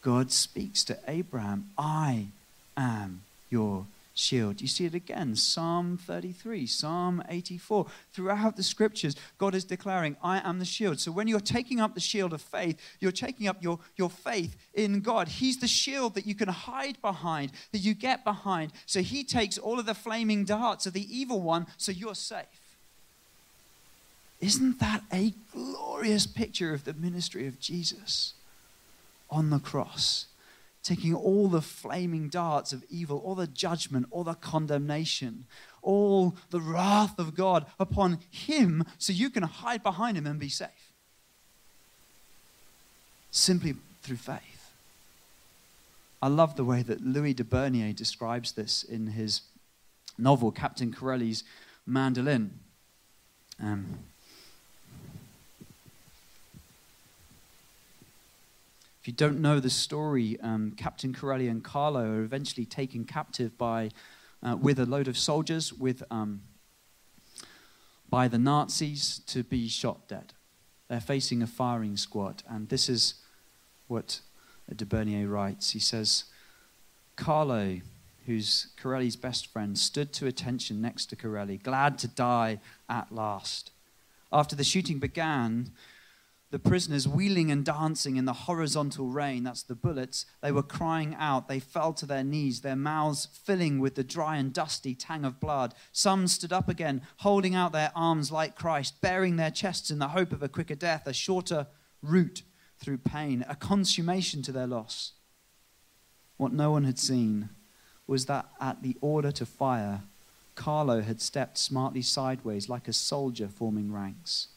[0.02, 2.28] God speaks to Abraham, I
[2.76, 4.62] am your shield.
[4.62, 7.86] You see it again, Psalm 33, Psalm 84.
[8.14, 11.00] Throughout the scriptures, God is declaring, I am the shield.
[11.00, 14.56] So when you're taking up the shield of faith, you're taking up your, your faith
[14.74, 15.28] in God.
[15.28, 18.72] He's the shield that you can hide behind, that you get behind.
[18.86, 22.46] So He takes all of the flaming darts of the evil one, so you're safe.
[24.40, 28.34] Isn't that a glorious picture of the ministry of Jesus?
[29.32, 30.28] On the cross,
[30.84, 35.46] taking all the flaming darts of evil, all the judgment, all the condemnation,
[35.82, 40.50] all the wrath of God upon him so you can hide behind him and be
[40.50, 40.92] safe.
[43.32, 44.74] Simply through faith.
[46.22, 49.42] I love the way that Louis de Bernières describes this in his
[50.18, 51.44] novel, Captain Corelli's
[51.86, 52.60] Mandolin.
[53.62, 54.00] Um,
[59.02, 63.58] If you don't know the story, um, Captain Corelli and Carlo are eventually taken captive
[63.58, 63.90] by,
[64.44, 66.42] uh, with a load of soldiers with, um,
[68.12, 70.34] by the Nazis to be shot dead.
[70.88, 73.16] They're facing a firing squad, and this is
[73.88, 74.20] what
[74.76, 75.72] de Bernières writes.
[75.72, 76.26] He says,
[77.16, 77.82] Carlo,
[78.28, 83.72] who's Corelli's best friend, stood to attention next to Corelli, glad to die at last.
[84.32, 85.72] After the shooting began,
[86.52, 91.16] the prisoners wheeling and dancing in the horizontal rain, that's the bullets, they were crying
[91.18, 91.48] out.
[91.48, 95.40] They fell to their knees, their mouths filling with the dry and dusty tang of
[95.40, 95.74] blood.
[95.94, 100.10] Some stood up again, holding out their arms like Christ, bearing their chests in the
[100.10, 101.68] hope of a quicker death, a shorter
[102.02, 102.44] route
[102.78, 105.14] through pain, a consummation to their loss.
[106.36, 107.50] What no one had seen
[108.08, 110.02] was that at the order to fire,
[110.56, 114.50] Carlo had stepped smartly sideways like a soldier forming ranks.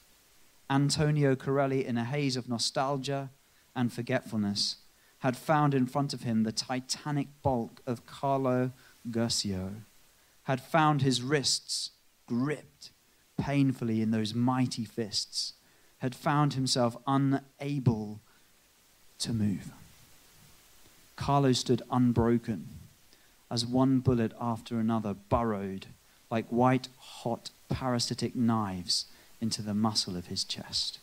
[0.71, 3.31] Antonio Corelli, in a haze of nostalgia
[3.77, 4.77] and forgetfulness,
[5.21, 8.73] had found in front of him the titanic bulk of Carlo
[9.11, 9.75] Guercio,
[10.45, 11.91] had found his wrists
[12.27, 12.91] gripped
[13.39, 15.55] painfully in those mighty fists,
[15.99, 18.21] had found himself unable
[19.19, 19.73] to move.
[21.17, 22.69] Carlo stood unbroken
[23.51, 25.87] as one bullet after another burrowed
[26.31, 29.07] like white hot parasitic knives
[29.41, 30.99] into the muscle of his chest.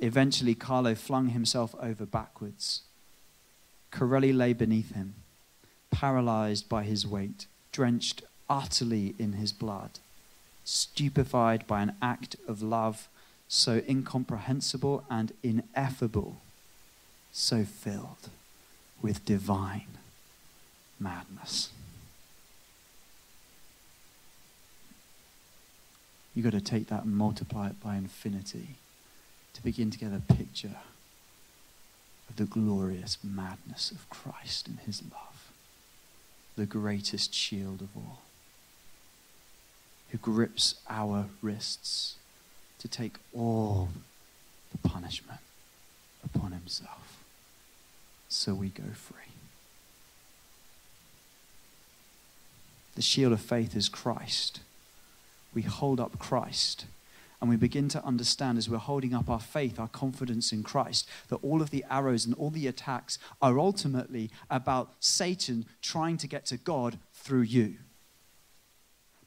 [0.00, 2.82] Eventually, Carlo flung himself over backwards.
[3.90, 5.14] Corelli lay beneath him,
[5.90, 9.98] paralyzed by his weight, drenched utterly in his blood,
[10.64, 13.08] stupefied by an act of love
[13.48, 16.36] so incomprehensible and ineffable,
[17.32, 18.30] so filled
[19.02, 19.98] with divine
[21.00, 21.70] madness.
[26.34, 28.76] You've got to take that and multiply it by infinity
[29.54, 30.76] to begin to get a picture
[32.28, 35.52] of the glorious madness of Christ and his love,
[36.56, 38.20] the greatest shield of all,
[40.10, 42.16] who grips our wrists
[42.78, 43.88] to take all
[44.70, 45.40] the punishment
[46.24, 47.20] upon himself
[48.30, 49.16] so we go free.
[52.94, 54.60] The shield of faith is Christ.
[55.54, 56.86] We hold up Christ
[57.40, 61.08] and we begin to understand as we're holding up our faith, our confidence in Christ,
[61.28, 66.26] that all of the arrows and all the attacks are ultimately about Satan trying to
[66.26, 67.76] get to God through you.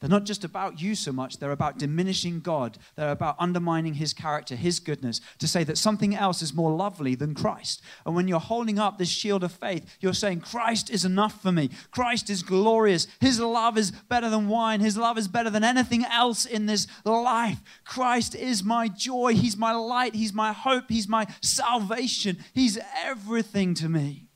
[0.04, 2.78] They're not just about you so much, they're about diminishing God.
[2.98, 7.16] They're about undermining his character, his goodness, to say that something else is more lovely
[7.16, 7.82] than Christ.
[8.06, 11.54] And when you're holding up this shield of faith, you're saying, Christ is enough for
[11.54, 11.70] me.
[11.92, 13.08] Christ is glorious.
[13.22, 14.82] His love is better than wine.
[14.82, 17.60] His love is better than anything else in this life.
[17.86, 19.36] Christ is my joy.
[19.36, 20.16] He's my light.
[20.16, 20.90] He's my hope.
[20.90, 22.40] He's my salvation.
[22.54, 24.28] He's everything to me.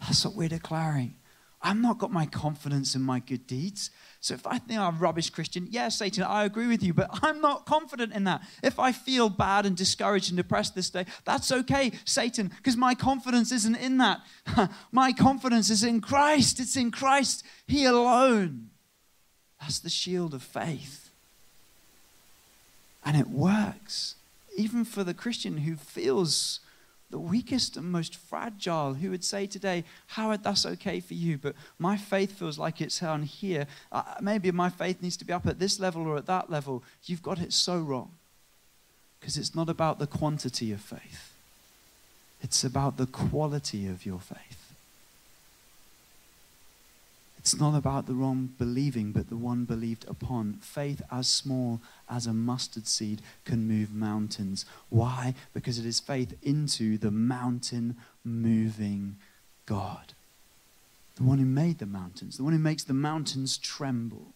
[0.00, 1.14] That's what we're declaring.
[1.66, 3.90] I've not got my confidence in my good deeds.
[4.20, 7.10] So if I think I'm a rubbish Christian, yeah, Satan, I agree with you, but
[7.22, 8.42] I'm not confident in that.
[8.62, 12.94] If I feel bad and discouraged and depressed this day, that's okay, Satan, because my
[12.94, 14.20] confidence isn't in that.
[14.92, 16.60] my confidence is in Christ.
[16.60, 18.70] It's in Christ, He alone.
[19.60, 21.10] That's the shield of faith.
[23.04, 24.14] And it works,
[24.56, 26.60] even for the Christian who feels
[27.10, 31.54] the weakest and most fragile, who would say today, Howard, that's okay for you, but
[31.78, 33.66] my faith feels like it's down here.
[33.92, 36.82] Uh, maybe my faith needs to be up at this level or at that level.
[37.04, 38.10] You've got it so wrong.
[39.20, 41.32] Because it's not about the quantity of faith,
[42.42, 44.65] it's about the quality of your faith.
[47.46, 50.54] It's not about the wrong believing, but the one believed upon.
[50.54, 51.80] Faith as small
[52.10, 54.64] as a mustard seed can move mountains.
[54.88, 55.32] Why?
[55.54, 57.94] Because it is faith into the mountain
[58.24, 59.14] moving
[59.64, 60.14] God.
[61.14, 64.32] The one who made the mountains, the one who makes the mountains tremble.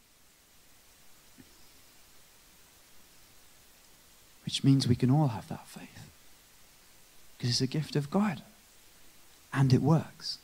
[4.44, 6.10] Which means we can all have that faith.
[7.36, 8.42] Because it's a gift of God.
[9.52, 10.38] And it works.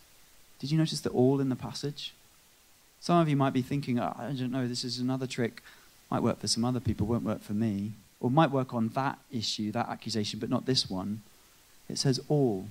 [0.59, 2.13] Did you notice the all in the passage?
[3.07, 5.63] Some of you might be thinking, oh, I don't know, this is another trick.
[6.11, 7.93] Might work for some other people, won't work for me.
[8.19, 11.23] Or might work on that issue, that accusation, but not this one.
[11.89, 12.67] It says all.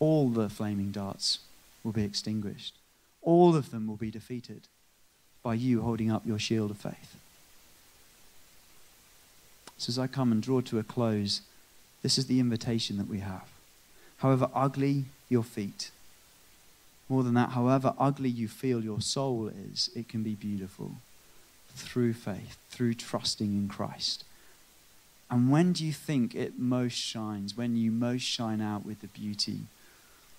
[0.00, 1.38] All the flaming darts
[1.84, 2.74] will be extinguished.
[3.22, 4.62] All of them will be defeated
[5.44, 7.14] by you holding up your shield of faith.
[9.76, 11.42] So, as I come and draw to a close,
[12.02, 13.46] this is the invitation that we have.
[14.16, 15.92] However ugly your feet,
[17.08, 20.96] more than that, however ugly you feel your soul is, it can be beautiful
[21.74, 24.24] through faith, through trusting in Christ.
[25.30, 27.56] And when do you think it most shines?
[27.56, 29.60] When you most shine out with the beauty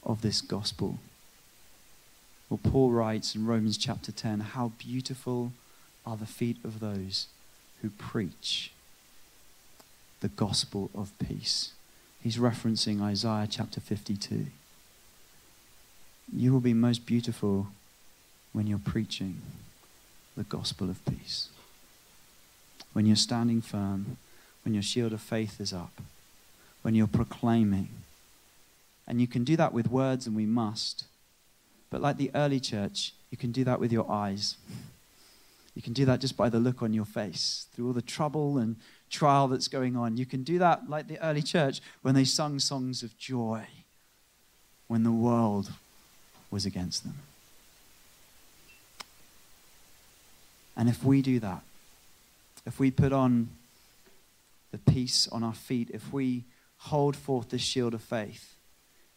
[0.04, 1.00] of this gospel?
[2.50, 5.54] Well, Paul writes in Romans chapter 10 how beautiful
[6.06, 7.28] are the feet of those
[7.82, 8.72] who preach
[10.22, 11.74] the gospel of peace.
[12.22, 14.48] He's referencing Isaiah chapter 52.
[16.32, 17.68] You will be most beautiful
[18.54, 19.42] when you're preaching
[20.38, 21.50] the gospel of peace.
[22.94, 24.18] When you're standing firm,
[24.64, 26.02] when your shield of faith is up,
[26.82, 27.90] when you're proclaiming.
[29.08, 31.06] And you can do that with words, and we must.
[31.90, 34.58] But like the early church, you can do that with your eyes.
[35.76, 38.58] You can do that just by the look on your face, through all the trouble
[38.58, 38.76] and
[39.10, 40.18] trial that's going on.
[40.18, 43.66] You can do that like the early church when they sung songs of joy,
[44.88, 45.72] when the world
[46.52, 47.20] was against them.
[50.76, 51.62] And if we do that,
[52.66, 53.50] if we put on
[54.72, 56.46] the peace on our feet, if we
[56.78, 58.56] hold forth this shield of faith,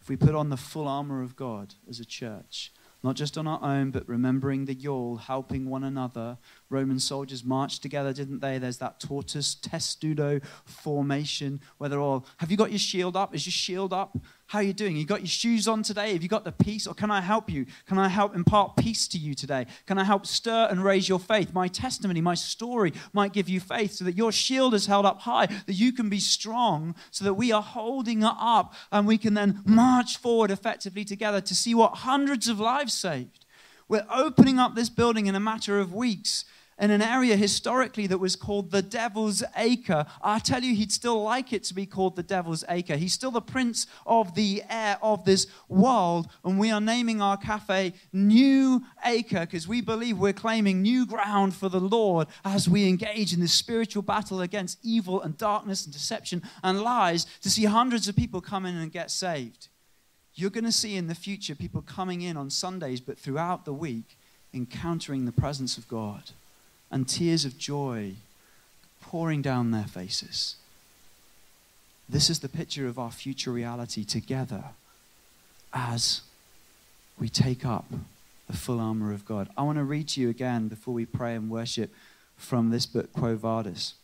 [0.00, 2.72] if we put on the full armor of God as a church,
[3.02, 6.38] not just on our own, but remembering the yule, helping one another.
[6.72, 8.58] Roman soldiers marched together, didn't they?
[8.58, 13.34] There's that tortoise testudo formation where they're all, have you got your shield up?
[13.34, 14.16] Is your shield up?
[14.46, 14.96] How are you doing?
[14.96, 16.12] You got your shoes on today?
[16.12, 16.86] Have you got the peace?
[16.86, 17.66] Or can I help you?
[17.86, 19.66] Can I help impart peace to you today?
[19.86, 21.54] Can I help stir and raise your faith?
[21.54, 25.20] My testimony, my story might give you faith so that your shield is held up
[25.20, 29.16] high, that you can be strong, so that we are holding it up and we
[29.16, 33.46] can then march forward effectively together to see what hundreds of lives saved.
[33.88, 36.44] We're opening up this building in a matter of weeks
[36.78, 40.06] in an area historically that was called the Devil's Acre.
[40.22, 42.96] I tell you, he'd still like it to be called the Devil's Acre.
[42.96, 47.36] He's still the prince of the air of this world, and we are naming our
[47.36, 52.88] cafe New Acre because we believe we're claiming new ground for the Lord as we
[52.88, 57.64] engage in this spiritual battle against evil and darkness and deception and lies to see
[57.64, 59.68] hundreds of people come in and get saved.
[60.34, 63.74] You're going to see in the future people coming in on Sundays, but throughout the
[63.74, 64.18] week,
[64.54, 66.30] encountering the presence of God
[66.92, 68.12] and tears of joy
[69.00, 70.56] pouring down their faces.
[72.08, 74.64] This is the picture of our future reality together
[75.72, 76.20] as
[77.18, 77.86] we take up
[78.48, 79.48] the full armor of God.
[79.56, 81.90] I want to read to you again before we pray and worship
[82.36, 83.94] from this book, Quo Vadis.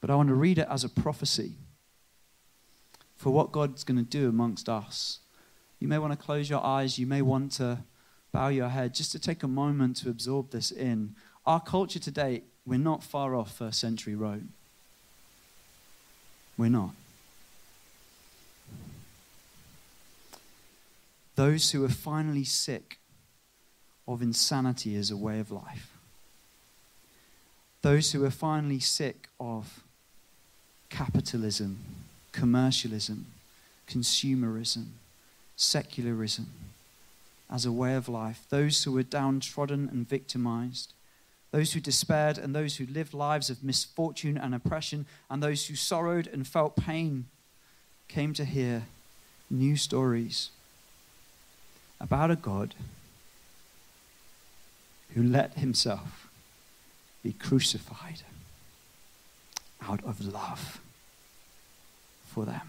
[0.00, 1.52] But I want to read it as a prophecy
[3.16, 5.20] for what God's going to do amongst us.
[5.78, 6.98] You may want to close your eyes.
[6.98, 7.78] You may want to
[8.32, 11.14] bow your head just to take a moment to absorb this in.
[11.46, 14.52] Our culture today, we're not far off first century Rome.
[16.56, 16.90] We're not.
[21.36, 22.98] Those who are finally sick
[24.06, 25.96] of insanity as a way of life.
[27.82, 29.82] Those who are finally sick of
[30.90, 31.78] capitalism,
[32.32, 33.26] commercialism,
[33.88, 34.88] consumerism,
[35.56, 36.48] secularism
[37.50, 40.92] as a way of life, those who were downtrodden and victimized,
[41.50, 45.74] those who despaired and those who lived lives of misfortune and oppression, and those who
[45.74, 47.26] sorrowed and felt pain,
[48.08, 48.84] came to hear
[49.50, 50.50] new stories
[52.00, 52.74] about a God
[55.14, 56.28] who let himself
[57.22, 58.22] be crucified
[59.82, 60.80] out of love
[62.26, 62.60] for them.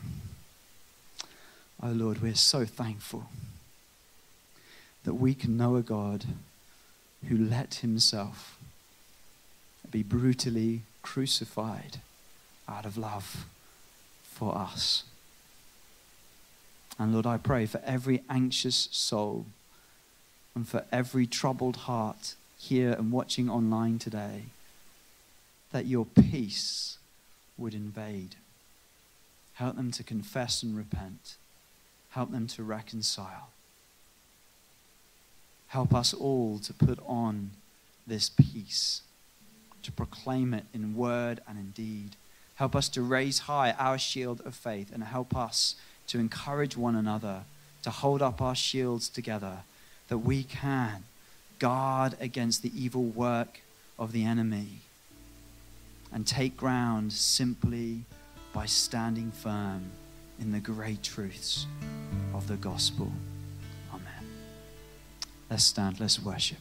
[1.81, 3.27] Oh Lord, we're so thankful
[5.03, 6.25] that we can know a God
[7.27, 8.57] who let himself
[9.89, 11.97] be brutally crucified
[12.67, 13.45] out of love
[14.23, 15.03] for us.
[16.97, 19.45] And Lord, I pray for every anxious soul
[20.55, 24.43] and for every troubled heart here and watching online today
[25.71, 26.97] that your peace
[27.57, 28.35] would invade.
[29.55, 31.35] Help them to confess and repent.
[32.11, 33.49] Help them to reconcile.
[35.71, 37.51] Help us all to put on
[38.05, 39.03] this peace,
[39.83, 42.09] to proclaim it in word and in deed.
[42.55, 45.75] Help us to raise high our shield of faith and help us
[46.07, 47.43] to encourage one another,
[47.83, 49.59] to hold up our shields together,
[50.09, 51.05] that we can
[51.57, 53.61] guard against the evil work
[53.97, 54.81] of the enemy
[56.11, 58.01] and take ground simply
[58.51, 59.85] by standing firm
[60.37, 61.65] in the great truths
[62.33, 63.09] of the gospel.
[65.51, 66.59] Let's stand, let's worship.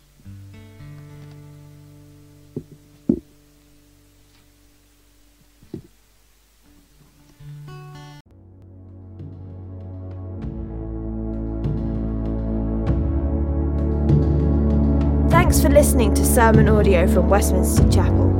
[15.30, 18.39] Thanks for listening to sermon audio from Westminster Chapel.